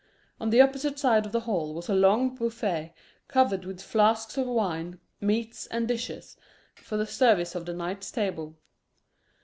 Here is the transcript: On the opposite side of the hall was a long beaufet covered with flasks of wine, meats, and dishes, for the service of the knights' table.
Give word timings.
On 0.39 0.49
the 0.49 0.61
opposite 0.61 0.97
side 0.97 1.27
of 1.27 1.31
the 1.31 1.41
hall 1.41 1.75
was 1.75 1.87
a 1.87 1.93
long 1.93 2.33
beaufet 2.35 2.91
covered 3.27 3.65
with 3.65 3.79
flasks 3.83 4.35
of 4.35 4.47
wine, 4.47 4.99
meats, 5.19 5.67
and 5.67 5.87
dishes, 5.87 6.37
for 6.73 6.97
the 6.97 7.05
service 7.05 7.53
of 7.53 7.67
the 7.67 7.73
knights' 7.75 8.09
table. 8.09 8.57